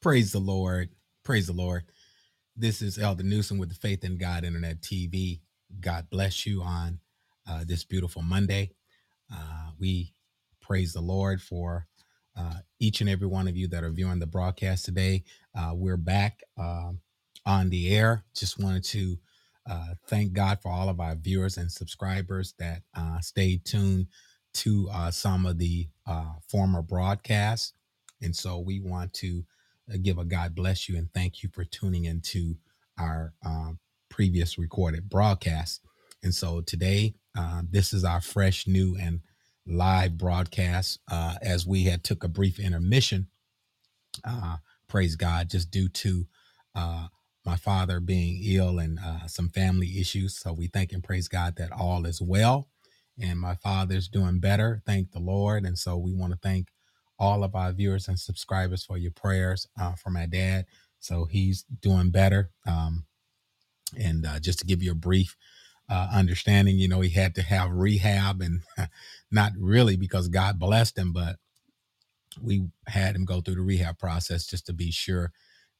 [0.00, 0.90] Praise the Lord.
[1.24, 1.82] Praise the Lord.
[2.56, 5.40] This is Elder Newsom with the Faith in God Internet TV.
[5.80, 7.00] God bless you on
[7.50, 8.70] uh, this beautiful Monday.
[9.32, 10.14] Uh, we
[10.60, 11.88] praise the Lord for
[12.38, 15.24] uh, each and every one of you that are viewing the broadcast today.
[15.56, 17.00] Uh, we're back um
[17.44, 18.24] on the air.
[18.36, 19.18] Just wanted to
[19.68, 24.06] uh, thank God for all of our viewers and subscribers that uh, stayed tuned
[24.54, 27.72] to uh, some of the uh, former broadcasts.
[28.22, 29.44] And so we want to
[29.96, 32.56] give a God bless you and thank you for tuning into
[32.98, 35.80] our um, previous recorded broadcast.
[36.22, 39.20] And so today, uh, this is our fresh, new, and
[39.66, 40.98] live broadcast.
[41.10, 43.28] Uh, as we had took a brief intermission,
[44.24, 44.56] uh,
[44.88, 46.26] praise God, just due to
[46.74, 47.08] uh,
[47.44, 50.38] my father being ill and uh, some family issues.
[50.38, 52.68] So we thank and praise God that all is well,
[53.20, 54.82] and my father's doing better.
[54.84, 55.64] Thank the Lord.
[55.64, 56.68] And so we want to thank
[57.18, 60.66] all of our viewers and subscribers for your prayers uh, for my dad.
[61.00, 62.50] So he's doing better.
[62.66, 63.04] Um,
[63.98, 65.36] and uh, just to give you a brief
[65.90, 68.60] uh, understanding, you know, he had to have rehab and
[69.30, 71.36] not really because God blessed him, but
[72.40, 75.32] we had him go through the rehab process just to be sure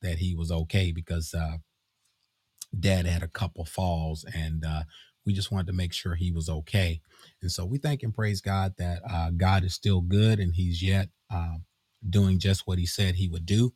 [0.03, 1.59] that he was okay because uh,
[2.78, 4.83] dad had a couple falls and uh,
[5.29, 7.03] we just wanted to make sure he was okay.
[7.43, 10.83] And so we thank and praise God that uh, God is still good and he's
[10.83, 11.59] yet uh,
[12.11, 13.71] doing just what he said he would do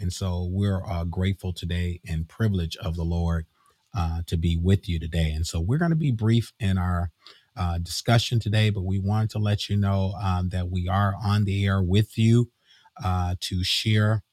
[0.00, 3.46] and so we're uh, grateful today and privileged of the Lord
[3.96, 5.32] uh, to be with you today.
[5.32, 7.12] And so we're going to be brief in our
[7.56, 11.46] uh, discussion today, but we wanted to let you know um, that we are on
[11.46, 12.52] the air with you
[13.02, 14.24] uh, to share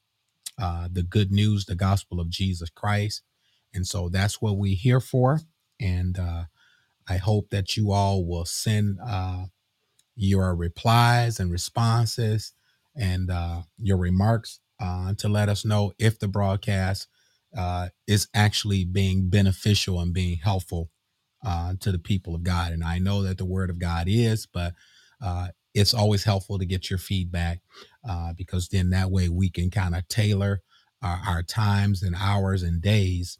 [0.60, 3.22] uh, the good news, the gospel of Jesus Christ.
[3.74, 5.40] And so that's what we're here for.
[5.80, 6.44] And uh,
[7.08, 8.98] I hope that you all will send.
[9.06, 9.44] Uh,
[10.16, 12.52] your replies and responses
[12.96, 17.08] and uh, your remarks uh, to let us know if the broadcast
[17.56, 20.90] uh, is actually being beneficial and being helpful
[21.44, 22.72] uh, to the people of God.
[22.72, 24.74] And I know that the Word of God is, but
[25.22, 27.60] uh, it's always helpful to get your feedback
[28.08, 30.62] uh, because then that way we can kind of tailor
[31.02, 33.38] our, our times and hours and days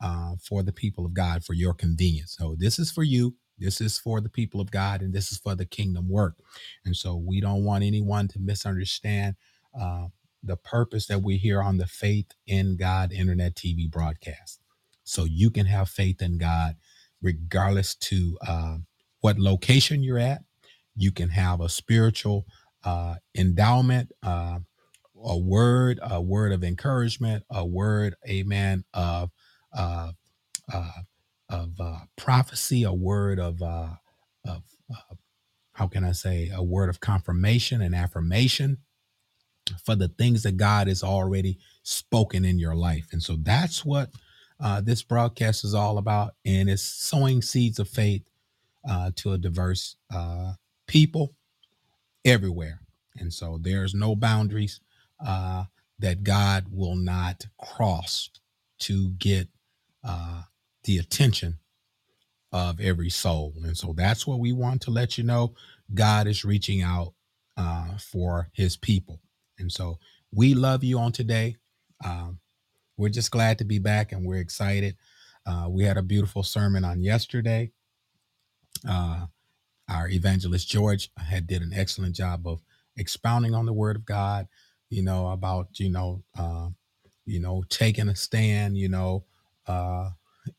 [0.00, 2.36] uh, for the people of God for your convenience.
[2.38, 3.36] So this is for you.
[3.58, 6.34] This is for the people of God, and this is for the kingdom work.
[6.84, 9.36] And so we don't want anyone to misunderstand
[9.78, 10.08] uh,
[10.42, 14.60] the purpose that we hear on the Faith in God Internet TV broadcast.
[15.04, 16.76] So you can have faith in God
[17.22, 18.78] regardless to uh,
[19.20, 20.42] what location you're at.
[20.94, 22.46] You can have a spiritual
[22.84, 24.60] uh, endowment, uh,
[25.24, 29.30] a word, a word of encouragement, a word, amen, of
[29.76, 30.12] uh,
[30.72, 30.90] uh,
[31.48, 33.90] of uh, prophecy, a word of uh,
[34.46, 35.14] of uh,
[35.74, 38.78] how can I say a word of confirmation and affirmation
[39.84, 44.10] for the things that God has already spoken in your life, and so that's what
[44.60, 48.22] uh, this broadcast is all about, and it's sowing seeds of faith
[48.88, 50.54] uh, to a diverse uh,
[50.86, 51.34] people
[52.24, 52.80] everywhere,
[53.18, 54.80] and so there's no boundaries
[55.24, 55.64] uh,
[55.98, 58.30] that God will not cross
[58.80, 59.48] to get
[60.06, 60.42] uh,
[60.84, 61.58] the attention
[62.52, 63.52] of every soul.
[63.64, 65.54] And so that's what we want to let you know.
[65.92, 67.12] God is reaching out
[67.56, 69.20] uh, for his people.
[69.58, 69.98] And so
[70.32, 71.56] we love you on today.
[72.04, 72.38] Um,
[72.96, 74.96] we're just glad to be back and we're excited.
[75.44, 77.72] Uh, we had a beautiful sermon on yesterday.
[78.88, 79.26] Uh,
[79.88, 82.62] our evangelist George had did an excellent job of
[82.96, 84.48] expounding on the word of God,
[84.90, 86.68] you know, about, you know, uh,
[87.24, 89.24] you know, taking a stand, you know,
[89.66, 90.10] uh,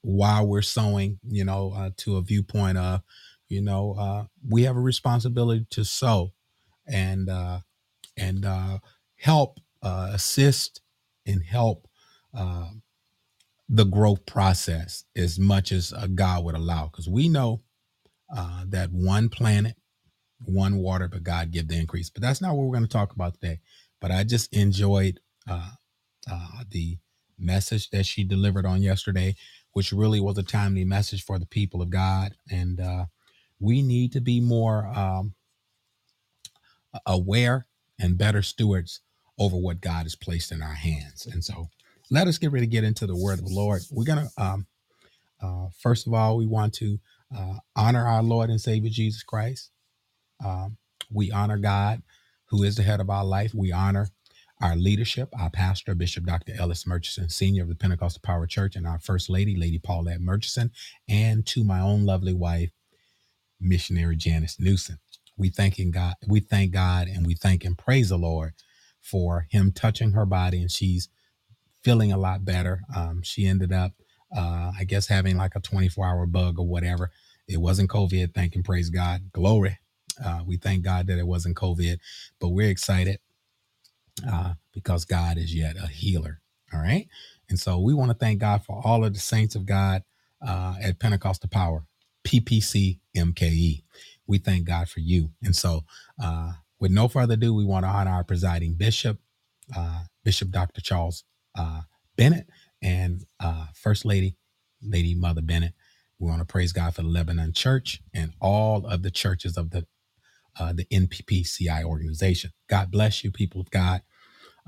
[0.02, 3.02] while we're sowing, you know, uh, to a viewpoint of,
[3.48, 6.34] you know, uh, we have a responsibility to sow
[6.88, 7.60] and uh,
[8.18, 8.80] and uh,
[9.18, 10.82] help uh, assist
[11.26, 11.88] and help
[12.34, 12.70] uh,
[13.70, 17.62] the growth process as much as uh, God would allow, because we know
[18.36, 19.76] uh, that one planet,
[20.46, 22.10] one water, but God give the increase.
[22.10, 23.60] But that's not what we're going to talk about today.
[24.02, 25.20] But I just enjoyed.
[25.50, 25.72] Uh,
[26.30, 26.98] uh, the
[27.38, 29.36] message that she delivered on yesterday,
[29.74, 32.34] which really was a timely message for the people of God.
[32.52, 33.06] And uh,
[33.60, 35.34] we need to be more um,
[37.06, 37.68] aware
[38.00, 39.02] and better stewards
[39.40, 41.26] over what God has placed in our hands.
[41.26, 41.70] And so
[42.10, 43.82] let us get ready to get into the word of the Lord.
[43.92, 44.68] We're going to, um,
[45.42, 47.00] uh, first of all, we want to
[47.36, 49.72] uh, honor our Lord and Savior Jesus Christ.
[50.44, 50.78] Um,
[51.12, 52.02] we honor God,
[52.46, 53.54] who is the head of our life.
[53.54, 54.10] We honor
[54.62, 56.54] our leadership, our pastor, Bishop Dr.
[56.60, 60.72] Ellis Murchison, Senior of the Pentecostal Power Church, and our First Lady, Lady Paulette Murchison,
[61.08, 62.72] and to my own lovely wife,
[63.60, 65.00] missionary Janice Newsom.
[65.38, 68.54] We thanking God, we thank God and we thank and praise the Lord
[69.02, 71.10] for him touching her body, and she's
[71.84, 72.82] feeling a lot better.
[72.96, 73.94] Um, she ended up,
[74.36, 77.12] uh, I guess, having like a 24 hour bug or whatever.
[77.48, 78.34] It wasn't COVID.
[78.34, 79.32] Thank and praise God.
[79.32, 79.80] Glory.
[80.24, 82.00] Uh, we thank God that it wasn't COVID,
[82.40, 83.20] but we're excited
[84.30, 86.42] uh, because God is yet a healer.
[86.74, 87.08] All right.
[87.50, 90.04] And so we want to thank God for all of the saints of God
[90.46, 91.86] uh, at Pentecostal Power,
[92.26, 93.84] PPC MKE.
[94.28, 95.32] We thank God for you.
[95.44, 95.86] And so,
[96.22, 99.20] uh, with no further ado, we want to honor our presiding bishop,
[99.76, 100.82] uh, Bishop Dr.
[100.82, 101.24] Charles
[101.58, 101.82] uh,
[102.16, 102.48] Bennett,
[102.82, 104.36] and uh, First Lady,
[104.82, 105.74] Lady Mother Bennett.
[106.20, 109.72] We want to praise God for the Lebanon Church and all of the churches of
[109.72, 109.88] the
[110.60, 112.52] uh, the NPPCI organization.
[112.70, 114.02] God bless you, people of God.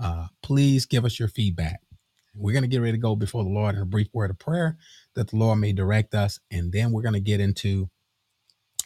[0.01, 1.81] Uh, please give us your feedback.
[2.35, 4.39] We're going to get ready to go before the Lord in a brief word of
[4.39, 4.77] prayer
[5.15, 6.39] that the Lord may direct us.
[6.51, 7.89] And then we're going to get into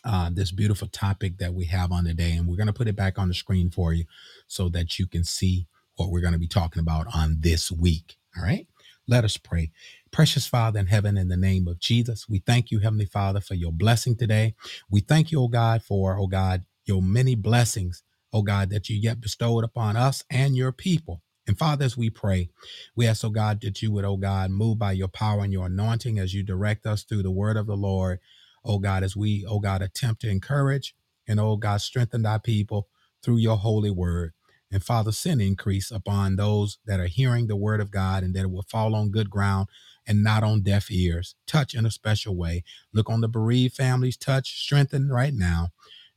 [0.03, 2.31] uh, this beautiful topic that we have on today.
[2.33, 4.05] And we're going to put it back on the screen for you
[4.47, 8.17] so that you can see what we're going to be talking about on this week.
[8.37, 8.67] All right.
[9.07, 9.71] Let us pray.
[10.11, 13.53] Precious Father in heaven, in the name of Jesus, we thank you, Heavenly Father, for
[13.53, 14.55] your blessing today.
[14.89, 18.03] We thank you, oh God, for, oh God, your many blessings,
[18.33, 21.21] oh God, that you yet bestowed upon us and your people.
[21.47, 22.49] And Father, as we pray,
[22.95, 25.67] we ask, oh God, that you would, oh God, move by your power and your
[25.67, 28.19] anointing as you direct us through the word of the Lord,
[28.65, 30.95] oh God, as we, oh God, attempt to encourage
[31.27, 32.87] and, oh God, strengthen thy people
[33.23, 34.33] through your holy word.
[34.71, 38.43] And Father, send increase upon those that are hearing the word of God and that
[38.43, 39.67] it will fall on good ground
[40.07, 41.35] and not on deaf ears.
[41.47, 42.63] Touch in a special way.
[42.93, 45.69] Look on the bereaved families, touch, strengthen right now.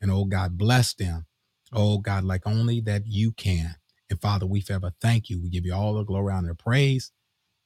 [0.06, 1.26] And oh God, bless them.
[1.74, 3.76] Oh God, like only that you can.
[4.10, 5.42] And Father, we forever thank you.
[5.42, 7.12] We give you all the glory, and praise,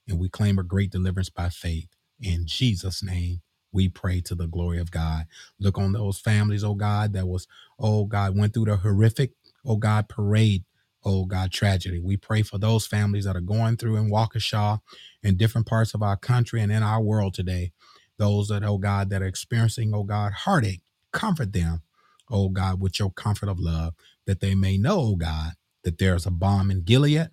[0.08, 1.88] and we claim a great deliverance by faith.
[2.20, 3.42] In Jesus' name,
[3.72, 5.26] we pray to the glory of God.
[5.60, 7.48] Look on those families, oh God, that was,
[7.78, 9.32] oh God, went through the horrific,
[9.66, 10.64] oh God, parade,
[11.04, 12.00] oh God, tragedy.
[12.00, 14.80] We pray for those families that are going through in Waukesha,
[15.22, 17.72] in different parts of our country and in our world today.
[18.18, 20.82] Those that, oh God, that are experiencing, oh God, heartache,
[21.12, 21.82] comfort them,
[22.30, 23.94] oh God, with your comfort of love,
[24.26, 25.52] that they may know, oh God,
[25.84, 27.30] that there's a balm in Gilead,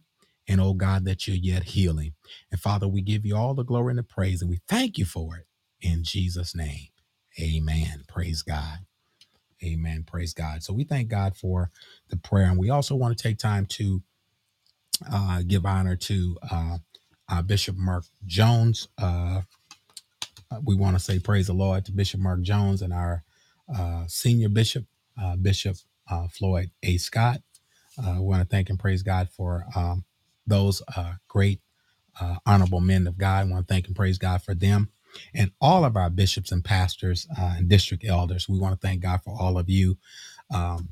[0.48, 2.14] and oh God, that you're yet healing.
[2.52, 5.06] And Father, we give you all the glory and the praise, and we thank you
[5.06, 5.48] for it
[5.82, 6.90] in Jesus' name.
[7.42, 8.04] Amen.
[8.08, 8.80] Praise God.
[9.64, 10.06] Amen.
[10.08, 10.64] Praise God.
[10.64, 11.72] So we thank God for
[12.10, 14.04] the prayer, and we also want to take time to
[15.12, 16.78] uh, give honor to uh,
[17.30, 18.90] uh, Bishop Mark Jones.
[19.02, 19.42] Uh,
[20.52, 23.24] uh, we want to say praise the Lord to Bishop Mark Jones and our
[24.08, 24.86] senior bishop,
[25.22, 25.78] uh, Bishop
[26.10, 26.98] uh, Floyd A.
[26.98, 27.42] Scott.
[27.98, 30.06] Uh, we want to thank and praise God for um,
[30.48, 31.62] those uh, great,
[32.22, 33.48] uh, honorable men of God.
[33.48, 34.90] I want to thank and praise God for them
[35.34, 38.50] and all of our bishops and pastors uh, and district elders.
[38.50, 39.98] We want to thank God for all of you.
[40.54, 40.90] Um,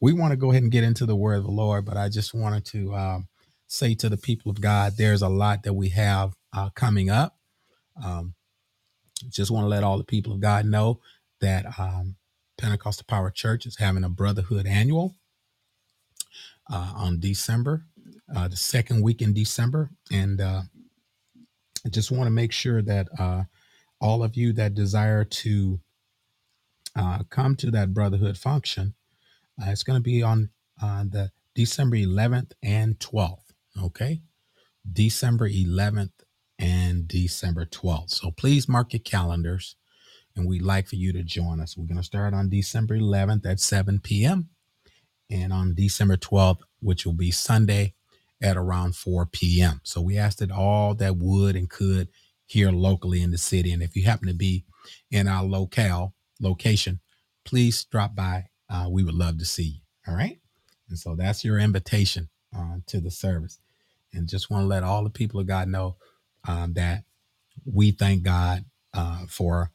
[0.00, 2.08] we want to go ahead and get into the word of the Lord, but I
[2.08, 3.28] just wanted to um,
[3.68, 7.36] say to the people of God, there's a lot that we have uh, coming up.
[8.02, 8.34] Um,
[9.30, 11.00] just want to let all the people of God know
[11.42, 12.16] that um,
[12.56, 15.14] Pentecostal Power Church is having a Brotherhood Annual
[16.72, 17.84] uh, on December,
[18.34, 19.90] uh, the second week in December.
[20.10, 20.62] And uh,
[21.84, 23.44] I just want to make sure that uh,
[24.00, 25.80] all of you that desire to
[26.96, 28.94] uh, come to that Brotherhood function,
[29.60, 30.48] uh, it's going to be on
[30.80, 33.52] the December 11th and 12th.
[33.82, 34.22] Okay.
[34.90, 36.12] December 11th
[36.58, 38.10] and December 12th.
[38.10, 39.76] So please mark your calendars
[40.36, 41.76] and we'd like for you to join us.
[41.76, 44.48] We're going to start on December 11th at 7 p.m.
[45.30, 47.94] and on December 12th, which will be Sunday
[48.42, 49.80] at around 4 p.m.
[49.84, 52.08] So we asked that all that would and could
[52.46, 53.72] here locally in the city.
[53.72, 54.64] And if you happen to be
[55.10, 57.00] in our locale location,
[57.44, 58.46] please drop by.
[58.68, 59.80] Uh, we would love to see you.
[60.08, 60.38] All right.
[60.88, 63.58] And so that's your invitation uh, to the service.
[64.12, 65.96] And just want to let all the people of God know
[66.46, 67.04] um, that
[67.64, 69.70] we thank God uh, for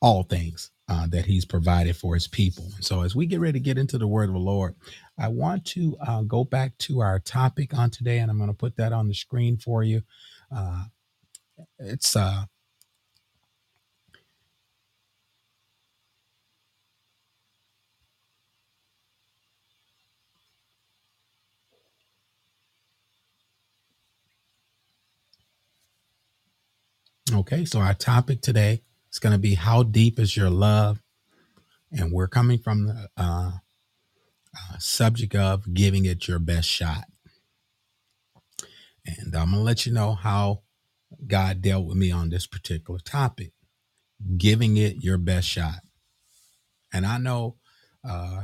[0.00, 2.64] all things uh, that He's provided for His people.
[2.76, 4.74] And so, as we get ready to get into the Word of the Lord,
[5.18, 8.56] I want to uh, go back to our topic on today, and I'm going to
[8.56, 10.02] put that on the screen for you.
[10.54, 10.84] Uh,
[11.78, 12.44] it's uh,
[27.32, 27.64] okay.
[27.64, 31.02] So, our topic today is going to be How Deep is Your Love?
[31.92, 33.50] And we're coming from the uh,
[34.56, 37.04] uh, subject of giving it your best shot.
[39.06, 40.62] And I'm going to let you know how
[41.26, 43.52] God dealt with me on this particular topic
[44.36, 45.80] giving it your best shot.
[46.92, 47.56] And I know
[48.08, 48.42] uh,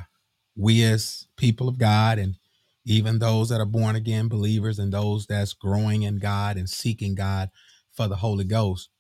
[0.56, 2.37] we as people of God and
[2.85, 7.14] even those that are born again believers and those that's growing in God and seeking
[7.14, 7.50] God
[7.92, 8.90] for the Holy Ghost,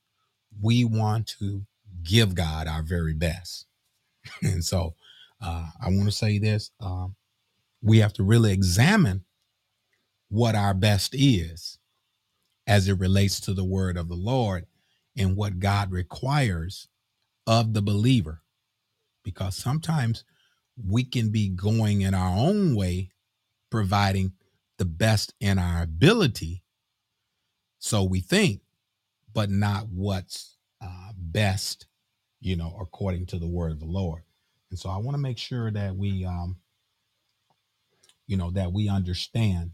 [0.60, 1.62] we want to
[2.02, 3.66] give God our very best.
[4.42, 4.94] and so
[5.40, 7.16] uh, I want to say this um,
[7.82, 9.24] we have to really examine
[10.28, 11.78] what our best is
[12.66, 14.66] as it relates to the word of the Lord
[15.16, 16.88] and what God requires
[17.46, 18.42] of the believer.
[19.22, 20.24] Because sometimes
[20.84, 23.10] we can be going in our own way,
[23.70, 24.32] providing
[24.78, 26.62] the best in our ability.
[27.78, 28.60] So we think,
[29.36, 31.88] but not what's uh, best,
[32.40, 34.22] you know, according to the word of the Lord.
[34.70, 36.56] And so I want to make sure that we, um,
[38.26, 39.72] you know, that we understand.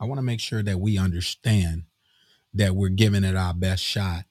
[0.00, 1.84] I want to make sure that we understand
[2.52, 4.24] that we're giving it our best shot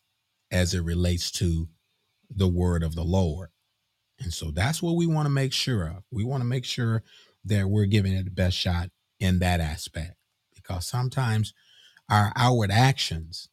[0.52, 1.70] as it relates to
[2.30, 3.48] the word of the Lord.
[4.20, 6.04] And so that's what we want to make sure of.
[6.12, 7.02] We want to make sure
[7.46, 8.90] that we're giving it the best shot
[9.22, 10.16] in that aspect
[10.54, 11.54] because sometimes
[12.10, 13.50] our outward actions,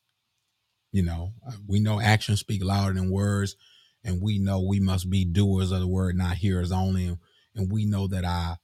[0.93, 3.57] you know, uh, we know actions speak louder than words,
[4.05, 7.17] and we know we must be doers of the word, not hearers only.
[7.55, 8.59] And we know that our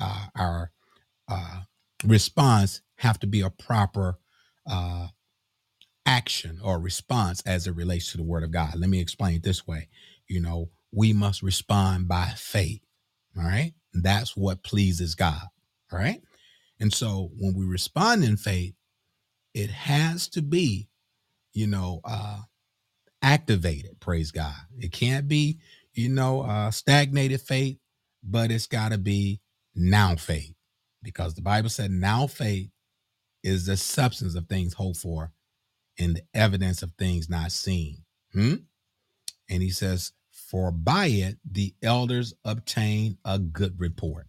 [0.00, 0.72] uh, our
[1.28, 1.60] uh,
[2.04, 4.18] response have to be a proper
[4.68, 5.08] uh,
[6.06, 8.74] action or response as it relates to the word of God.
[8.76, 9.88] Let me explain it this way.
[10.26, 12.80] You know, we must respond by faith.
[13.36, 13.74] All right.
[13.92, 15.42] That's what pleases God.
[15.92, 16.20] All right.
[16.80, 18.74] And so when we respond in faith,
[19.54, 20.88] it has to be,
[21.52, 22.40] you know, uh,
[23.22, 24.00] activated.
[24.00, 24.54] Praise God.
[24.78, 25.58] It can't be,
[25.92, 27.78] you know, uh, stagnated faith,
[28.22, 29.40] but it's got to be
[29.74, 30.54] now faith
[31.02, 32.70] because the Bible said now faith
[33.42, 35.32] is the substance of things hoped for
[35.98, 38.04] and the evidence of things not seen.
[38.32, 38.54] Hmm?
[39.48, 44.26] And he says, For by it the elders obtain a good report.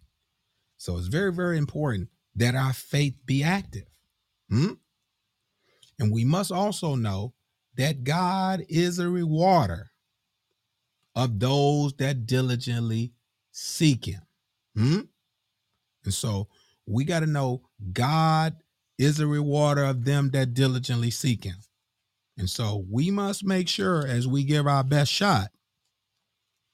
[0.78, 3.86] So it's very, very important that our faith be active.
[4.50, 4.74] Hmm?
[6.01, 7.36] And we must also know
[7.77, 9.91] that God is a rewarder
[11.15, 13.13] of those that diligently
[13.51, 14.22] seek him.
[14.75, 15.01] Hmm?
[16.03, 16.48] And so
[16.88, 17.62] we got to know
[17.93, 18.55] God
[18.98, 21.58] is a rewarder of them that diligently seek him.
[22.36, 25.50] And so we must make sure as we give our best shot,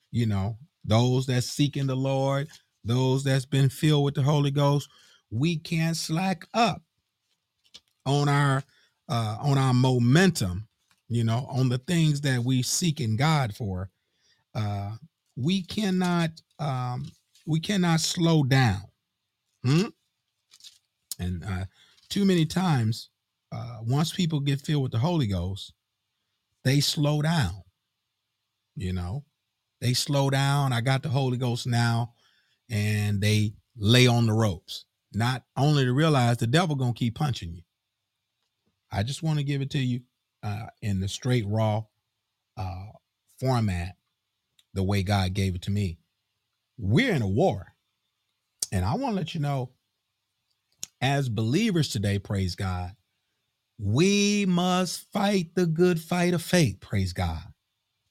[0.10, 2.48] you know, those that's seeking the Lord,
[2.86, 4.90] those that's been filled with the Holy Ghost,
[5.30, 6.82] we can't slack up
[8.06, 8.64] on our
[9.10, 10.68] uh on our momentum,
[11.08, 13.90] you know, on the things that we seek in God for.
[14.54, 14.92] Uh
[15.36, 17.12] we cannot um
[17.46, 18.82] we cannot slow down.
[19.64, 19.88] Hmm?
[21.20, 21.66] And uh
[22.10, 23.10] too many times
[23.52, 25.74] uh once people get filled with the Holy Ghost,
[26.64, 27.64] they slow down.
[28.76, 29.26] You know,
[29.82, 30.74] they slow down.
[30.74, 32.14] I got the Holy Ghost now,
[32.70, 34.86] and they lay on the ropes.
[35.14, 37.62] Not only to realize the devil gonna keep punching you.
[38.92, 40.02] I just want to give it to you
[40.44, 41.84] uh, in the straight raw
[42.58, 42.88] uh,
[43.40, 43.96] format,
[44.74, 46.00] the way God gave it to me.
[46.78, 47.74] We're in a war,
[48.72, 49.72] and I want to let you know,
[51.02, 52.92] as believers today, praise God,
[53.80, 56.80] we must fight the good fight of faith.
[56.80, 57.44] Praise God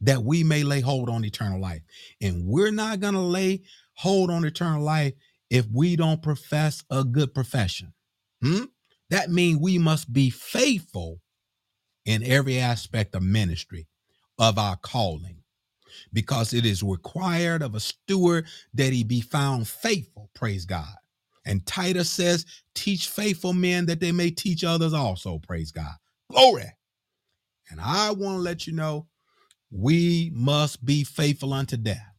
[0.00, 1.83] that we may lay hold on eternal life.
[2.21, 3.62] And we're not going to lay
[3.95, 5.14] hold on eternal life
[5.50, 7.95] if we don't profess a good profession.
[8.42, 8.64] Hmm?
[9.10, 11.20] That means we must be faithful
[12.04, 13.86] in every aspect of ministry
[14.38, 15.38] of our calling
[16.12, 20.30] because it is required of a steward that he be found faithful.
[20.34, 20.94] Praise God.
[21.44, 22.44] And Titus says,
[22.75, 25.38] teach faithful men that they may teach others also.
[25.38, 25.94] Praise God.
[26.30, 26.72] Glory.
[27.70, 29.06] And I want to let you know
[29.70, 32.14] we must be faithful unto death.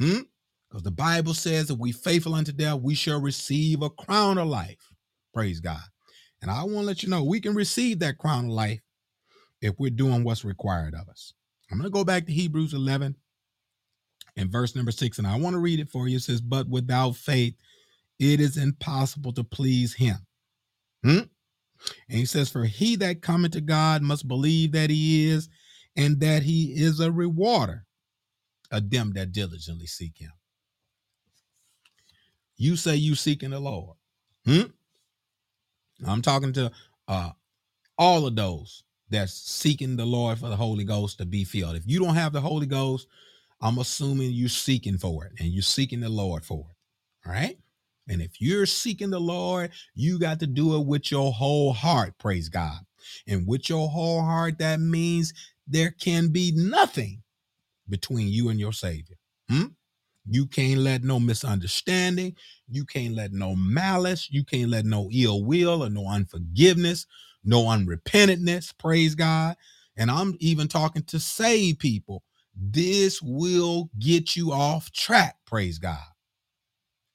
[0.00, 0.20] Hmm?
[0.68, 4.48] Because the Bible says, if we faithful unto death, we shall receive a crown of
[4.48, 4.87] life.
[5.38, 5.78] Praise God.
[6.42, 8.80] And I want to let you know we can receive that crown of life
[9.62, 11.32] if we're doing what's required of us.
[11.70, 13.14] I'm going to go back to Hebrews 11
[14.36, 16.16] and verse number six, and I want to read it for you.
[16.16, 17.54] It says, But without faith,
[18.18, 20.16] it is impossible to please him.
[21.04, 21.18] Hmm?
[22.08, 25.48] And he says, For he that cometh to God must believe that he is,
[25.96, 27.86] and that he is a rewarder
[28.72, 30.32] of them that diligently seek him.
[32.56, 33.94] You say you seeking the Lord.
[34.44, 34.62] Hmm?
[36.06, 36.70] I'm talking to
[37.08, 37.30] uh,
[37.96, 41.76] all of those that's seeking the Lord for the Holy Ghost to be filled.
[41.76, 43.08] If you don't have the Holy Ghost,
[43.60, 47.28] I'm assuming you're seeking for it and you're seeking the Lord for it.
[47.28, 47.58] All right.
[48.08, 52.14] And if you're seeking the Lord, you got to do it with your whole heart.
[52.18, 52.80] Praise God.
[53.26, 55.34] And with your whole heart, that means
[55.66, 57.22] there can be nothing
[57.88, 59.16] between you and your Savior.
[59.50, 59.64] Hmm?
[60.30, 62.36] You can't let no misunderstanding,
[62.68, 67.06] you can't let no malice, you can't let no ill will or no unforgiveness,
[67.44, 69.56] no unrepentantness, praise God.
[69.96, 72.22] And I'm even talking to save people.
[72.54, 75.98] This will get you off track, praise God.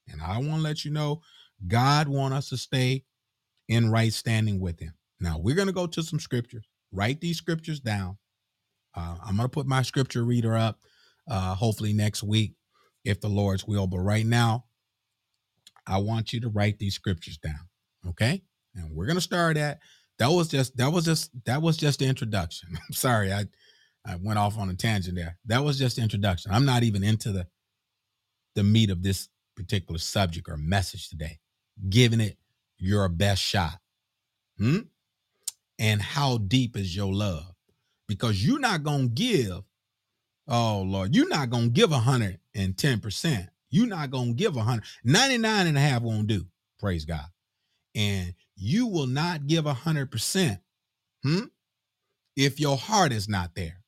[0.07, 1.21] And I want to let you know
[1.67, 3.03] God want us to stay
[3.69, 4.93] in right standing with him.
[5.19, 6.65] Now, we're going to go to some scriptures.
[6.91, 8.17] Write these scriptures down.
[8.95, 10.79] Uh, I'm going to put my scripture reader up
[11.29, 12.55] uh, hopefully next week
[13.03, 13.87] if the Lord's will.
[13.87, 14.65] But right now,
[15.85, 17.67] I want you to write these scriptures down.
[18.07, 18.43] Okay.
[18.75, 19.79] And we're going to start at
[20.19, 22.69] that was just that was just that was just the introduction.
[22.75, 23.45] I'm sorry, I
[24.05, 25.37] I went off on a tangent there.
[25.45, 26.51] That was just the introduction.
[26.51, 27.47] I'm not even into the
[28.55, 31.39] the meat of this particular subject or message today.
[31.89, 32.37] Giving it
[32.77, 33.79] your best shot.
[34.57, 34.79] Hmm?
[35.79, 37.51] And how deep is your love?
[38.07, 39.63] Because you're not gonna give,
[40.47, 43.47] oh Lord, you're not gonna give 110%.
[43.69, 44.83] You're not gonna give 100.
[45.03, 46.45] 99 and a half won't do.
[46.79, 47.25] Praise God.
[47.95, 50.59] And you will not give 100%
[51.23, 51.39] hmm,
[52.35, 53.83] if your heart is not there.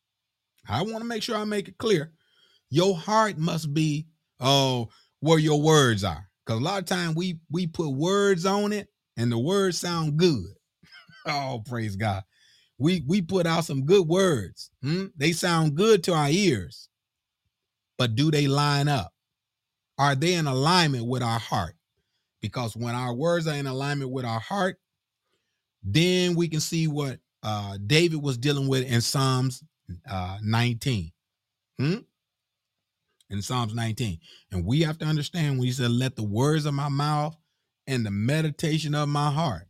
[0.67, 2.11] I want to make sure I make it clear.
[2.69, 4.07] Your heart must be,
[4.39, 6.27] oh, where your words are.
[6.45, 10.17] Because a lot of time we we put words on it and the words sound
[10.17, 10.45] good.
[11.27, 12.23] oh, praise God.
[12.77, 14.69] We we put out some good words.
[14.81, 15.05] Hmm?
[15.15, 16.89] They sound good to our ears.
[17.97, 19.13] But do they line up?
[19.97, 21.75] Are they in alignment with our heart?
[22.41, 24.77] Because when our words are in alignment with our heart,
[25.83, 29.63] then we can see what uh, David was dealing with in Psalms
[30.09, 31.11] uh, 19.
[31.79, 31.95] Hmm?
[33.29, 34.19] In Psalms 19.
[34.51, 37.37] And we have to understand when he said, Let the words of my mouth
[37.87, 39.67] and the meditation of my heart.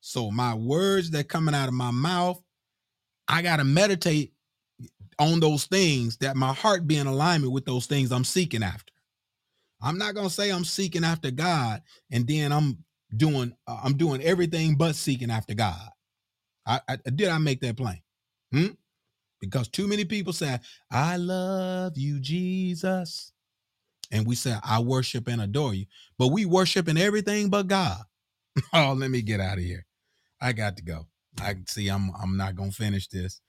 [0.00, 2.40] So my words that coming out of my mouth,
[3.28, 4.32] I got to meditate
[5.18, 8.92] on those things that my heart be in alignment with those things I'm seeking after.
[9.82, 12.78] I'm not gonna say I'm seeking after God and then I'm
[13.16, 15.88] doing uh, I'm doing everything but seeking after God.
[16.66, 18.02] I, I did I make that plain?
[18.52, 18.66] Hmm?
[19.40, 20.58] Because too many people say,
[20.90, 23.32] I love you, Jesus.
[24.10, 25.86] And we say, I worship and adore you.
[26.18, 27.98] But we worship in everything but God.
[28.74, 29.86] oh, let me get out of here.
[30.40, 31.06] I got to go.
[31.40, 33.40] I see I'm I'm not gonna finish this.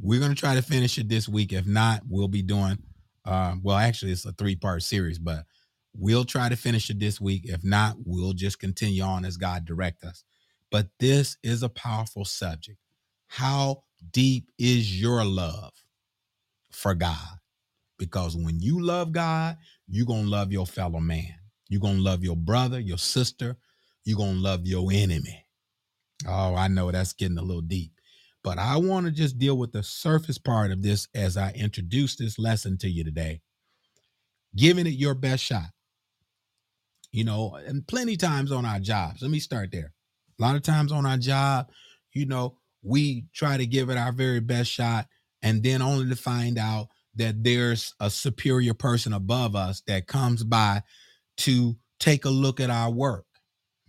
[0.00, 1.52] We're gonna try to finish it this week.
[1.52, 2.78] If not, we'll be doing
[3.24, 5.44] uh, well, actually, it's a three part series, but
[5.94, 7.42] we'll try to finish it this week.
[7.44, 10.24] If not, we'll just continue on as God direct us.
[10.70, 12.78] But this is a powerful subject.
[13.28, 15.72] How deep is your love
[16.70, 17.38] for God?
[17.98, 21.34] Because when you love God, you're to love your fellow man.
[21.68, 23.56] You're to love your brother, your sister.
[24.04, 25.41] You're to love your enemy.
[26.26, 27.92] Oh, I know that's getting a little deep.
[28.44, 32.16] But I want to just deal with the surface part of this as I introduce
[32.16, 33.40] this lesson to you today.
[34.56, 35.70] Giving it your best shot.
[37.12, 39.22] You know, and plenty times on our jobs.
[39.22, 39.92] Let me start there.
[40.38, 41.70] A lot of times on our job,
[42.12, 45.06] you know, we try to give it our very best shot
[45.42, 50.42] and then only to find out that there's a superior person above us that comes
[50.42, 50.82] by
[51.36, 53.26] to take a look at our work.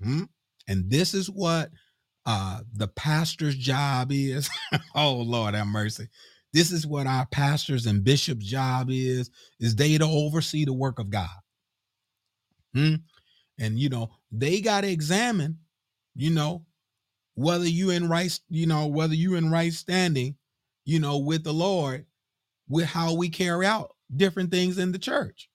[0.02, 0.24] Hmm?
[0.68, 1.72] And this is what
[2.26, 4.50] uh the pastor's job is.
[4.96, 6.08] Oh lord have mercy.
[6.54, 11.00] This is what our pastors and bishops job is is they to oversee the work
[11.00, 11.30] of god.
[12.74, 12.96] Hmm?
[13.60, 15.60] and you know they got to examine
[16.16, 16.66] you know
[17.36, 20.36] whether you in right you know whether you in right standing
[20.86, 22.06] you know with the lord
[22.68, 25.50] with how we carry out different things in the church.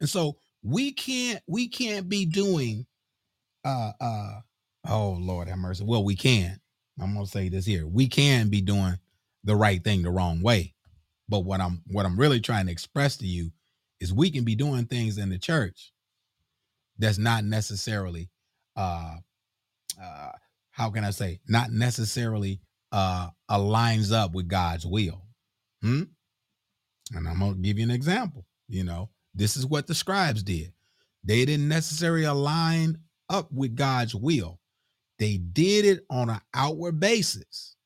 [0.00, 2.86] And so we can't we can't be doing
[3.64, 4.40] uh uh
[4.88, 5.84] Oh Lord have mercy.
[5.84, 6.60] Well, we can.
[7.00, 7.86] I'm gonna say this here.
[7.86, 8.98] We can be doing
[9.44, 10.74] the right thing the wrong way.
[11.28, 13.52] But what I'm what I'm really trying to express to you
[14.00, 15.92] is we can be doing things in the church
[16.98, 18.28] that's not necessarily
[18.76, 19.16] uh
[20.02, 20.32] uh
[20.70, 25.22] how can I say not necessarily uh aligns up with God's will.
[25.80, 26.02] Hmm?
[27.14, 28.46] And I'm gonna give you an example.
[28.68, 30.72] You know, this is what the scribes did.
[31.24, 34.58] They didn't necessarily align up with God's will
[35.22, 37.76] they did it on an outward basis.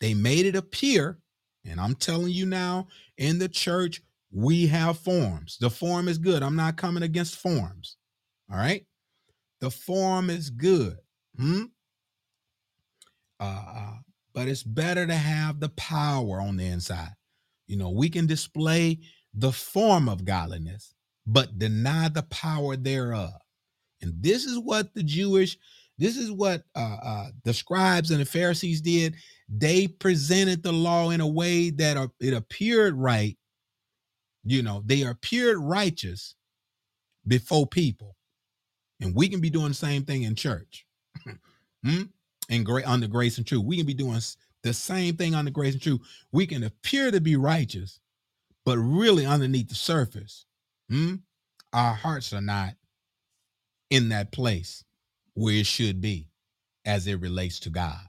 [0.00, 1.18] They made it appear,
[1.66, 2.86] and I'm telling you now,
[3.18, 4.00] in the church,
[4.32, 5.58] we have forms.
[5.60, 6.42] The form is good.
[6.42, 7.98] I'm not coming against forms.
[8.50, 8.86] All right.
[9.60, 10.96] The form is good.
[11.38, 11.64] Hmm?
[13.38, 13.94] Uh, uh,
[14.32, 17.12] but it's better to have the power on the inside.
[17.66, 19.00] You know, we can display
[19.34, 20.94] the form of godliness,
[21.26, 23.34] but deny the power thereof.
[24.00, 25.58] And this is what the Jewish
[25.98, 29.14] this is what uh, uh, the scribes and the Pharisees did.
[29.48, 33.36] They presented the law in a way that uh, it appeared right,
[34.44, 36.34] You know, they appeared righteous
[37.26, 38.16] before people.
[39.00, 40.86] And we can be doing the same thing in church.
[41.84, 42.02] hmm?
[42.50, 43.64] And great under grace and truth.
[43.64, 44.20] We can be doing
[44.62, 46.00] the same thing under grace and truth.
[46.32, 48.00] We can appear to be righteous,
[48.64, 50.44] but really underneath the surface,
[50.90, 51.16] hmm?
[51.72, 52.74] our hearts are not
[53.90, 54.84] in that place
[55.36, 56.28] where it should be
[56.84, 58.00] as it relates to God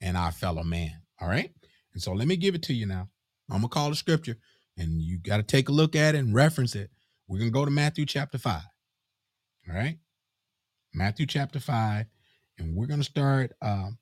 [0.00, 0.92] and our fellow man.
[1.20, 1.50] All right.
[1.92, 3.08] And so let me give it to you now.
[3.50, 4.36] I'm gonna call the scripture
[4.76, 6.90] and you got to take a look at it and reference it.
[7.26, 8.62] We're gonna go to Matthew chapter five.
[9.68, 9.98] All right.
[10.94, 12.06] Matthew chapter five,
[12.58, 13.98] and we're gonna start um,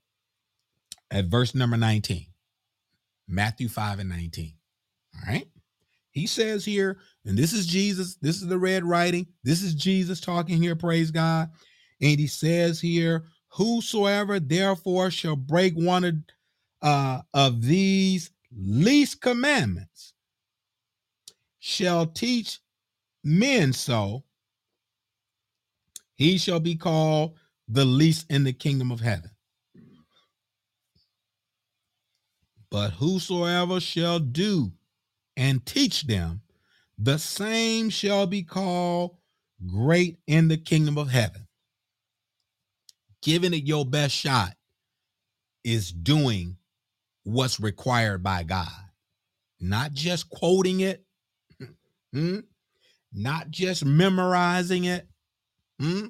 [1.11, 2.27] at verse number 19.
[3.29, 4.55] Matthew 5 and 19.
[5.15, 5.49] All right.
[6.11, 9.27] He says here, and this is Jesus, this is the red writing.
[9.45, 11.51] This is Jesus talking here, praise God.
[12.01, 16.15] And he says here, Whosoever therefore shall break one of,
[16.83, 20.13] uh, of these least commandments
[21.59, 22.61] shall teach
[23.25, 24.25] men so,
[26.15, 27.37] he shall be called
[27.69, 29.31] the least in the kingdom of heaven.
[32.71, 34.73] But whosoever shall do
[35.37, 36.43] and teach them,
[36.99, 39.17] the same shall be called
[39.67, 41.46] great in the kingdom of heaven.
[43.23, 44.55] Giving it your best shot
[45.65, 46.57] is doing
[47.25, 48.69] what's required by God,
[49.61, 51.05] not just quoting it,
[52.13, 52.39] hmm?
[53.13, 55.09] not just memorizing it,
[55.81, 56.07] hmm?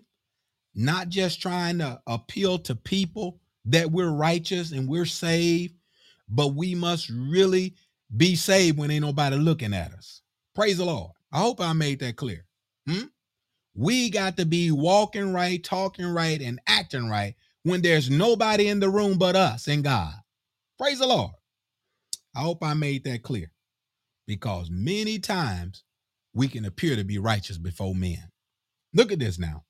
[0.75, 5.75] not just trying to appeal to people that we're righteous and we're saved,
[6.29, 7.75] but we must really
[8.15, 10.21] be saved when ain't nobody looking at us.
[10.55, 11.13] Praise the Lord.
[11.33, 12.45] I hope I made that clear.
[12.87, 13.07] Hmm?
[13.77, 18.81] We got to be walking right, talking right, and acting right when there's nobody in
[18.81, 20.15] the room but us and God.
[20.79, 21.33] Praise the Lord.
[22.35, 23.53] I hope I made that clear
[24.27, 25.85] because many times
[26.35, 28.31] we can appear to be righteous before men.
[28.95, 29.65] Look at this now.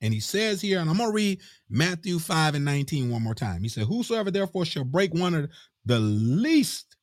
[0.00, 3.34] And he says here, and I'm going to read Matthew 5 and 19 one more
[3.34, 3.62] time.
[3.62, 5.50] He said, Whosoever therefore shall break one of
[5.84, 6.94] the least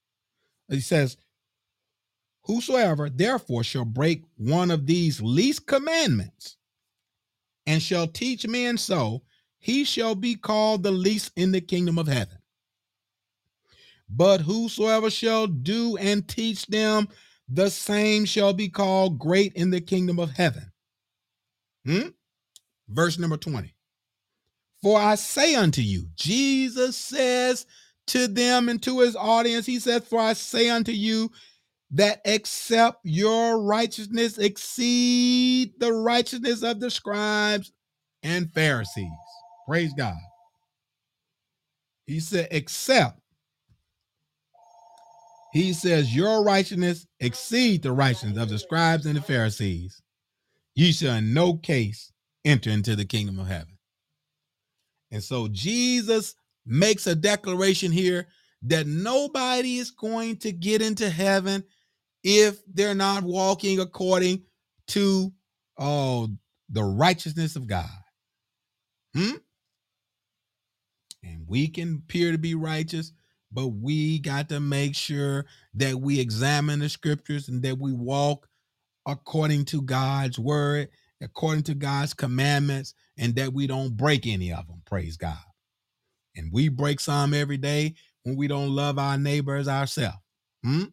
[0.71, 1.17] he says,
[2.43, 6.57] Whosoever therefore shall break one of these least commandments
[7.65, 9.21] and shall teach men so,
[9.59, 12.39] he shall be called the least in the kingdom of heaven.
[14.09, 17.07] But whosoever shall do and teach them,
[17.47, 20.71] the same shall be called great in the kingdom of heaven.
[21.85, 22.09] Hmm?
[22.89, 23.73] Verse number 20.
[24.81, 27.65] For I say unto you, Jesus says
[28.07, 31.31] to them and to his audience, he says, For I say unto you
[31.91, 37.71] that except your righteousness exceed the righteousness of the scribes
[38.23, 39.09] and Pharisees.
[39.67, 40.15] Praise God.
[42.05, 43.19] He said, except
[45.51, 50.01] he says, Your righteousness exceed the righteousness of the scribes and the Pharisees.
[50.75, 52.11] You shall in no case
[52.45, 53.77] enter into the kingdom of heaven.
[55.11, 58.29] And so Jesus makes a declaration here
[58.63, 61.65] that nobody is going to get into heaven
[62.23, 64.43] if they're not walking according
[64.87, 65.31] to
[65.77, 66.29] oh
[66.69, 67.89] the righteousness of God.
[69.15, 69.37] Hmm?
[71.23, 73.11] And we can appear to be righteous,
[73.51, 78.47] but we got to make sure that we examine the scriptures and that we walk
[79.05, 80.89] according to God's word,
[81.21, 84.81] according to God's commandments, and that we don't break any of them.
[84.85, 85.37] Praise God
[86.35, 90.17] and we break some every day when we don't love our neighbors ourselves.
[90.63, 90.85] Hmm?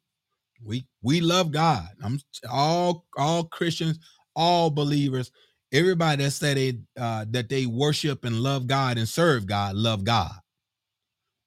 [0.65, 1.89] We we love God.
[2.03, 3.99] I'm all all Christians,
[4.37, 5.31] all believers,
[5.73, 10.05] everybody that said they uh, that they worship and love God and serve God, love
[10.05, 10.33] God.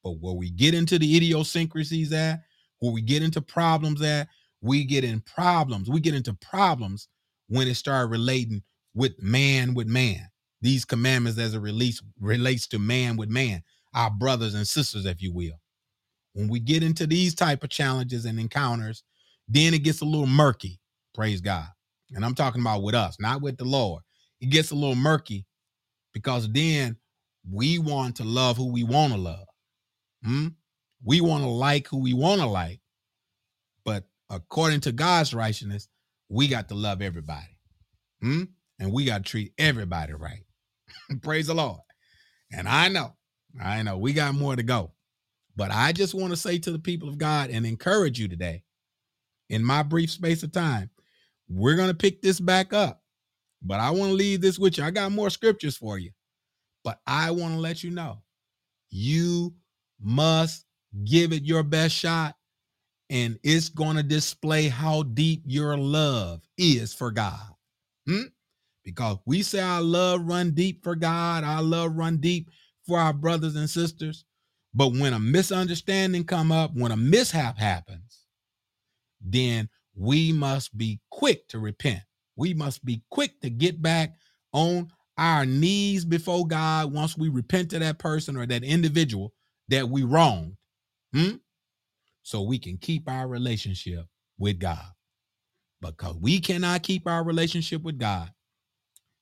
[0.04, 2.42] But where we get into the idiosyncrasies at,
[2.80, 4.28] where we get into problems at,
[4.62, 5.90] we get in problems.
[5.90, 7.08] We get into problems
[7.48, 8.64] when it started relating
[8.96, 10.30] with man with man.
[10.62, 15.22] These commandments as it relates relates to man with man our brothers and sisters, if
[15.22, 15.60] you will.
[16.34, 19.04] When we get into these type of challenges and encounters,
[19.48, 20.80] then it gets a little murky.
[21.14, 21.68] Praise God.
[22.12, 24.04] And I'm talking about with us, not with the Lord.
[24.40, 25.46] It gets a little murky
[26.14, 26.98] because then
[27.50, 29.46] we want to love who we want to love.
[30.24, 30.48] Hmm?
[31.04, 32.80] We want to like who we want to like.
[33.84, 35.88] But according to God's righteousness,
[36.30, 37.58] we got to love everybody.
[38.22, 38.44] Hmm?
[38.80, 40.44] And we got to treat everybody right.
[41.22, 41.80] Praise the Lord.
[42.52, 43.16] And I know
[43.62, 44.92] I know we got more to go.
[45.56, 48.64] But I just want to say to the people of God and encourage you today,
[49.50, 50.90] in my brief space of time,
[51.50, 53.02] we're going to pick this back up.
[53.62, 54.84] But I want to leave this with you.
[54.84, 56.12] I got more scriptures for you.
[56.84, 58.22] But I want to let you know
[58.90, 59.54] you
[60.00, 60.66] must
[61.06, 62.36] give it your best shot
[63.10, 67.40] and it's going to display how deep your love is for God.
[68.08, 68.24] Hmm?
[68.84, 72.50] Because we say our love run deep for God, our love run deep
[72.88, 74.26] for our brothers and sisters.
[74.74, 78.26] But when a misunderstanding come up, when a mishap happens,
[79.20, 82.02] then we must be quick to repent.
[82.36, 84.16] We must be quick to get back
[84.54, 89.34] on our knees before God once we repent to that person or that individual
[89.68, 90.56] that we wronged.
[91.14, 91.36] Hmm?
[92.24, 94.06] So we can keep our relationship
[94.40, 94.86] with God.
[95.82, 98.32] Because we cannot keep our relationship with God,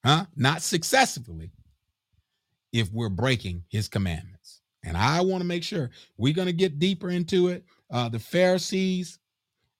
[0.06, 0.26] huh?
[0.36, 1.52] Not successfully
[2.74, 4.39] if we're breaking his commandments.
[4.84, 7.66] And I want to make sure we're going to get deeper into it.
[7.92, 9.20] Uh, the Pharisees,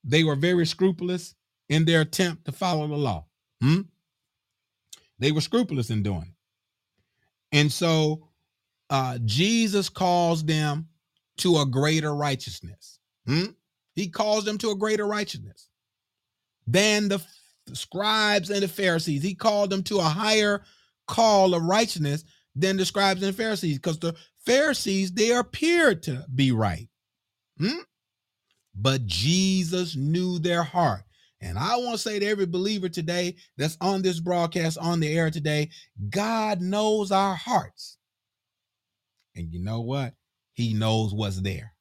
[0.04, 1.34] they were very scrupulous
[1.68, 3.26] in their attempt to follow the law.
[3.62, 3.82] Hmm?
[5.18, 7.56] They were scrupulous in doing it.
[7.56, 8.28] And so
[8.88, 10.88] uh, Jesus calls them
[11.38, 12.98] to a greater righteousness.
[13.26, 13.46] Hmm?
[13.94, 15.68] He calls them to a greater righteousness
[16.66, 17.22] than the,
[17.66, 19.22] the scribes and the Pharisees.
[19.22, 20.62] He called them to a higher
[21.06, 24.14] call of righteousness than the scribes and Pharisees because the
[24.46, 26.88] Pharisees, they appeared to be right.
[27.58, 27.80] Hmm?
[28.74, 31.02] But Jesus knew their heart.
[31.42, 35.08] And I want to say to every believer today that's on this broadcast, on the
[35.08, 35.70] air today,
[36.10, 37.98] God knows our hearts.
[39.34, 40.14] And you know what?
[40.52, 41.72] He knows what's there.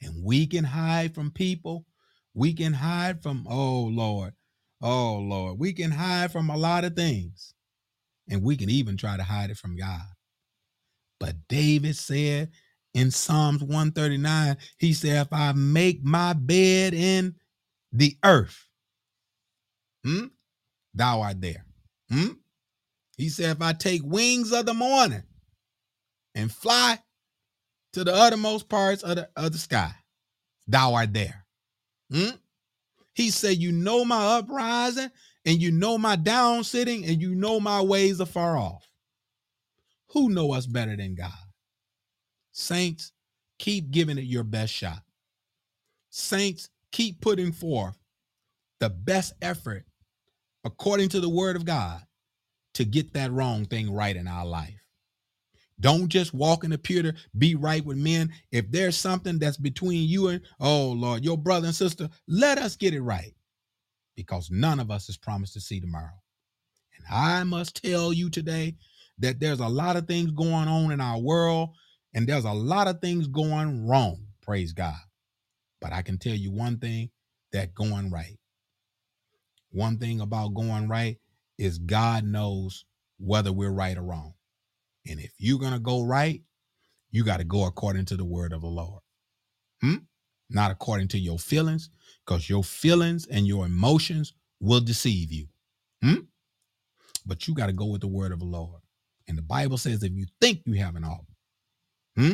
[0.00, 1.86] And we can hide from people.
[2.34, 4.34] We can hide from, oh Lord,
[4.80, 7.54] oh Lord, we can hide from a lot of things.
[8.30, 10.06] And we can even try to hide it from God.
[11.20, 12.50] But David said
[12.94, 17.34] in Psalms 139, he said, If I make my bed in
[17.92, 18.66] the earth,
[20.04, 20.26] hmm,
[20.94, 21.64] thou art there.
[22.10, 22.32] Hmm?
[23.16, 25.24] He said, If I take wings of the morning
[26.34, 26.98] and fly
[27.92, 29.92] to the uttermost parts of the, of the sky,
[30.66, 31.44] thou art there.
[32.12, 32.36] Hmm?
[33.14, 35.10] He said, You know my uprising
[35.44, 38.87] and you know my down sitting and you know my ways afar off.
[40.10, 41.32] Who know us better than God?
[42.52, 43.12] Saints,
[43.58, 45.02] keep giving it your best shot.
[46.10, 47.96] Saints, keep putting forth
[48.80, 49.84] the best effort
[50.64, 52.00] according to the word of God
[52.74, 54.74] to get that wrong thing right in our life.
[55.80, 58.32] Don't just walk and appear to be right with men.
[58.50, 62.76] If there's something that's between you and, oh Lord, your brother and sister, let us
[62.76, 63.34] get it right
[64.16, 66.18] because none of us is promised to see tomorrow.
[66.96, 68.74] And I must tell you today
[69.18, 71.70] that there's a lot of things going on in our world
[72.14, 74.26] and there's a lot of things going wrong.
[74.42, 74.94] Praise God.
[75.80, 77.10] But I can tell you one thing
[77.52, 78.38] that going right.
[79.70, 81.18] One thing about going right
[81.58, 82.84] is God knows
[83.18, 84.34] whether we're right or wrong.
[85.06, 86.42] And if you're going to go right,
[87.10, 89.02] you got to go according to the word of the Lord.
[89.80, 89.96] Hmm?
[90.50, 91.90] Not according to your feelings,
[92.24, 95.46] because your feelings and your emotions will deceive you.
[96.02, 96.22] Hmm?
[97.26, 98.80] But you got to go with the word of the Lord.
[99.28, 101.26] And the Bible says if you think you have an ought,
[102.16, 102.32] hmm?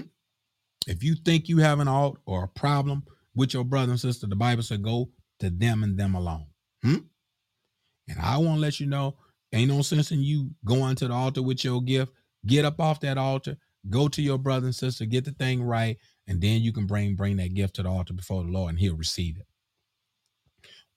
[0.87, 3.05] if you think you have an alt or a problem
[3.35, 6.47] with your brother and sister, the Bible said go to them and them alone.
[6.83, 6.99] Hmm?
[8.09, 9.17] And I want to let you know,
[9.53, 12.13] ain't no sense in you going to the altar with your gift.
[12.47, 13.57] Get up off that altar,
[13.89, 17.17] go to your brother and sister, get the thing right, and then you can bring
[17.17, 19.47] bring that gift to the altar before the Lord, and He'll receive it.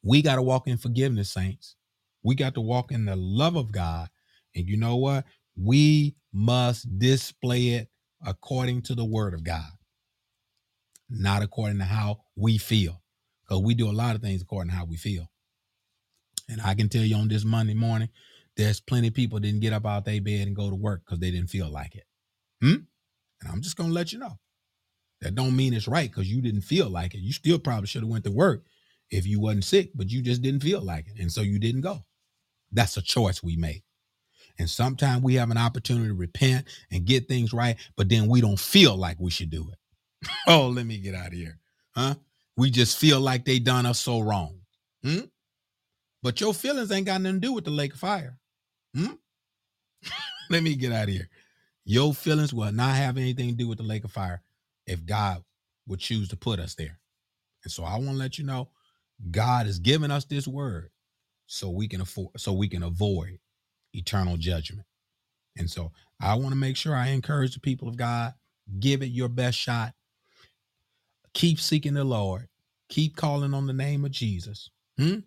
[0.03, 1.75] We got to walk in forgiveness, saints.
[2.23, 4.10] We got to walk in the love of God,
[4.55, 5.23] and you know what?
[5.59, 7.89] We must display it
[8.25, 9.71] according to the Word of God,
[11.09, 13.01] not according to how we feel,
[13.43, 15.29] because we do a lot of things according to how we feel.
[16.49, 18.09] And I can tell you on this Monday morning,
[18.55, 21.19] there's plenty of people didn't get up out their bed and go to work because
[21.19, 22.05] they didn't feel like it.
[22.61, 22.85] Hmm?
[23.41, 24.39] And I'm just gonna let you know.
[25.21, 27.19] That don't mean it's right because you didn't feel like it.
[27.19, 28.63] You still probably should have went to work
[29.09, 31.19] if you wasn't sick, but you just didn't feel like it.
[31.19, 32.05] And so you didn't go.
[32.71, 33.83] That's a choice we make.
[34.59, 38.41] And sometimes we have an opportunity to repent and get things right, but then we
[38.41, 40.29] don't feel like we should do it.
[40.47, 41.59] oh, let me get out of here.
[41.95, 42.15] Huh?
[42.55, 44.59] We just feel like they done us so wrong.
[45.03, 45.25] Hmm?
[46.23, 48.37] But your feelings ain't got nothing to do with the lake of fire.
[48.95, 49.13] Hmm?
[50.49, 51.29] Let me get out of here.
[51.85, 54.41] Your feelings will not have anything to do with the lake of fire
[54.87, 55.43] if God
[55.87, 56.99] would choose to put us there.
[57.63, 58.69] And so I want to let you know
[59.31, 60.89] God has given us this word
[61.45, 63.39] so we can afford so we can avoid
[63.97, 64.86] eternal judgment.
[65.57, 68.33] And so I want to make sure I encourage the people of God,
[68.79, 69.93] give it your best shot.
[71.33, 72.47] Keep seeking the Lord.
[72.89, 74.69] Keep calling on the name of Jesus.
[74.97, 75.19] Hmm?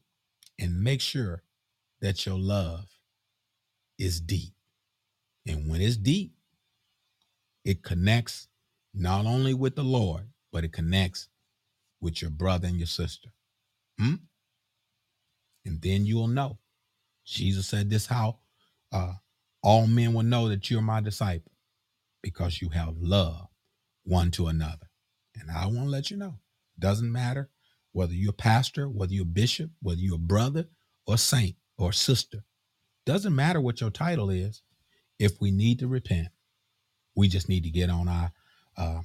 [0.59, 1.43] And make sure
[2.01, 2.87] that your love
[3.99, 4.55] is deep.
[5.47, 6.33] And when it's deep,
[7.65, 8.49] it connects
[8.95, 11.29] not only with the Lord, but it connects
[12.01, 13.31] with your brother and your sister.
[13.99, 14.15] Hmm?
[15.65, 16.59] And then you'll know.
[17.25, 18.39] Jesus said this how
[18.93, 19.15] uh,
[19.63, 21.53] all men will know that you're my disciple
[22.23, 23.49] because you have love
[24.05, 24.89] one to another.
[25.37, 26.37] And I want to let you know.
[26.79, 27.51] Doesn't matter
[27.93, 30.67] whether you're a pastor, whether you're a bishop, whether you're a brother
[31.07, 32.45] or saint or sister.
[33.07, 34.63] Doesn't matter what your title is.
[35.19, 36.29] If we need to repent,
[37.15, 38.33] we just need to get on our
[38.77, 39.01] uh,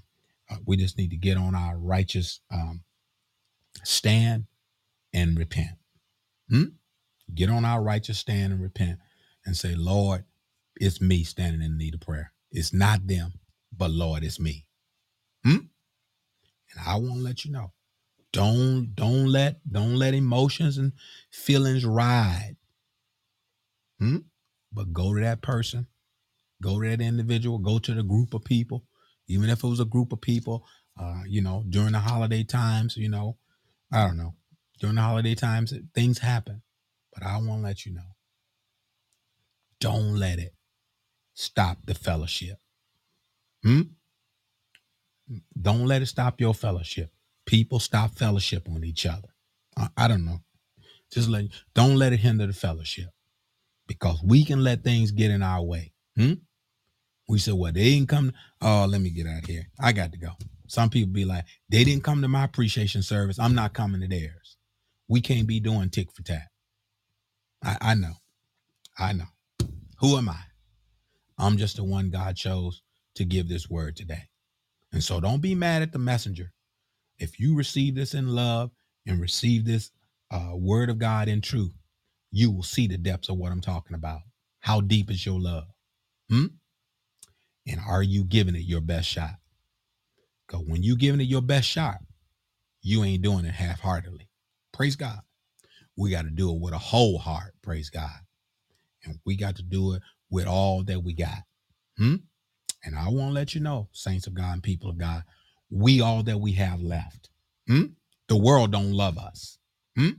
[0.49, 2.83] uh, we just need to get on our righteous um,
[3.83, 4.45] stand
[5.13, 5.71] and repent.
[6.49, 6.65] Hmm?
[7.33, 8.99] Get on our righteous stand and repent
[9.45, 10.25] and say, Lord,
[10.75, 12.33] it's me standing in need of prayer.
[12.51, 13.33] It's not them,
[13.75, 14.65] but Lord, it's me.
[15.43, 15.57] Hmm?
[16.71, 17.71] And I want to let you know.
[18.33, 20.91] Don't don't let don't let emotions and
[21.31, 22.57] feelings ride.
[23.99, 24.17] Hmm?
[24.73, 25.87] But go to that person,
[26.61, 28.83] go to that individual, go to the group of people,
[29.27, 30.65] even if it was a group of people,
[30.99, 33.37] uh, you know, during the holiday times, you know,
[33.91, 34.35] I don't know,
[34.79, 36.61] during the holiday times, things happen.
[37.13, 38.14] But I want to let you know,
[39.85, 40.55] don't let it
[41.35, 42.57] stop the fellowship.
[43.61, 43.81] Hmm?
[45.61, 47.11] Don't let it stop your fellowship.
[47.45, 49.29] People stop fellowship on each other.
[49.77, 50.39] I, I don't know.
[51.11, 51.45] Just let
[51.75, 53.09] don't let it hinder the fellowship
[53.85, 55.93] because we can let things get in our way.
[56.17, 56.33] Hmm?
[57.29, 58.33] We said, well, they didn't come.
[58.61, 59.67] Oh, let me get out here.
[59.79, 60.31] I got to go.
[60.65, 63.37] Some people be like, they didn't come to my appreciation service.
[63.37, 64.57] I'm not coming to theirs.
[65.07, 66.47] We can't be doing tick for tat.
[67.63, 68.13] I, I know.
[68.97, 69.25] I know.
[69.99, 70.39] Who am I?
[71.37, 72.81] I'm just the one God chose
[73.15, 74.29] to give this word today.
[74.91, 76.53] And so don't be mad at the messenger.
[77.17, 78.71] If you receive this in love
[79.05, 79.91] and receive this
[80.31, 81.73] uh, word of God in truth,
[82.31, 84.19] you will see the depths of what I'm talking about.
[84.59, 85.65] How deep is your love?
[86.29, 86.47] Hmm?
[87.67, 89.35] And are you giving it your best shot?
[90.45, 91.97] Because when you giving it your best shot,
[92.81, 94.29] you ain't doing it half-heartedly.
[94.71, 95.19] Praise God.
[95.97, 97.53] We got to do it with a whole heart.
[97.61, 98.19] Praise God.
[99.05, 101.43] And we got to do it with all that we got.
[101.97, 102.15] Hmm?
[102.83, 105.23] And I want to let you know, saints of God and people of God,
[105.69, 107.29] we all that we have left.
[107.67, 107.85] Hmm?
[108.27, 109.57] The world don't love us.
[109.97, 110.11] Hmm?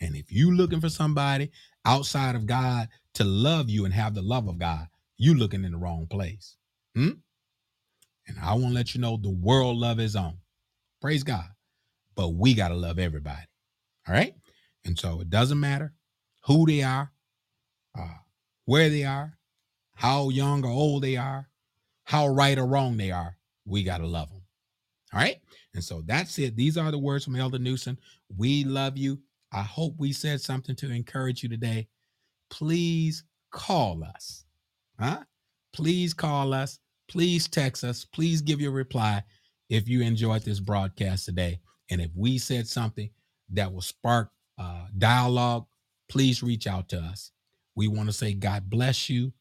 [0.00, 1.50] And if you looking for somebody
[1.84, 4.86] outside of God to love you and have the love of God,
[5.16, 6.56] you looking in the wrong place.
[6.94, 7.10] Hmm?
[8.28, 10.38] And I want to let you know the world love is on.
[11.00, 11.46] Praise God.
[12.14, 13.46] But we got to love everybody.
[14.08, 14.34] All right.
[14.84, 15.92] And so it doesn't matter
[16.44, 17.12] who they are,
[17.98, 18.18] uh,
[18.64, 19.38] where they are,
[19.94, 21.48] how young or old they are,
[22.04, 23.36] how right or wrong they are.
[23.64, 24.42] We got to love them.
[25.12, 25.36] All right.
[25.74, 26.56] And so that's it.
[26.56, 27.98] These are the words from Elder Newsom.
[28.36, 29.18] We love you.
[29.52, 31.88] I hope we said something to encourage you today.
[32.50, 34.44] Please call us.
[34.98, 35.20] Huh?
[35.72, 36.78] Please call us.
[37.08, 38.04] Please text us.
[38.04, 39.22] Please give your reply
[39.68, 41.60] if you enjoyed this broadcast today.
[41.90, 43.10] And if we said something
[43.50, 45.66] that will spark uh, dialogue,
[46.08, 47.30] please reach out to us.
[47.76, 49.34] We want to say God bless you.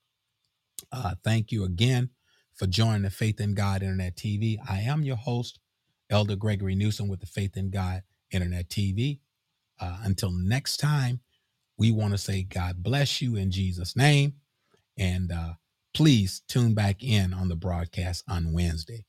[0.91, 2.12] Uh, thank you again
[2.56, 4.58] for joining the Faith in God Internet TV.
[4.69, 5.60] I am your host,
[6.10, 9.19] Elder Gregory Newsom with the Faith in God Internet TV.
[9.80, 11.21] Uh, until next time,
[11.78, 14.36] we want to say God bless you in Jesus' name.
[14.98, 15.54] And uh,
[15.93, 19.06] please tune back in on the broadcast on Wednesday.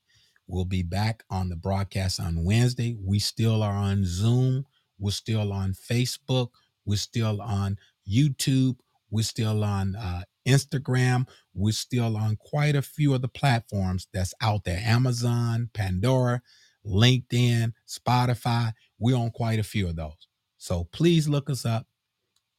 [0.48, 2.96] We'll be back on the broadcast on Wednesday.
[3.04, 4.66] We still are on Zoom.
[4.98, 6.50] We're still on Facebook.
[6.86, 7.78] We're still on
[8.10, 8.76] YouTube.
[9.10, 11.26] We're still on uh, Instagram.
[11.54, 16.42] We're still on quite a few of the platforms that's out there Amazon, Pandora,
[16.86, 18.72] LinkedIn, Spotify.
[18.98, 20.28] We're on quite a few of those.
[20.58, 21.86] So please look us up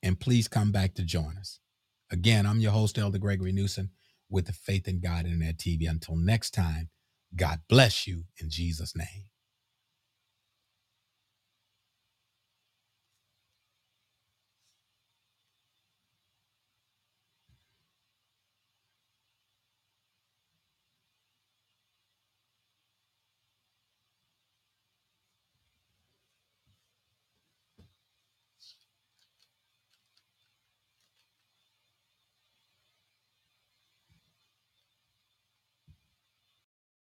[0.03, 1.59] and please come back to join us.
[2.11, 3.91] Again, I'm your host, Elder Gregory Newsom
[4.29, 5.89] with the Faith in God Internet TV.
[5.89, 6.89] Until next time,
[7.35, 9.25] God bless you in Jesus' name.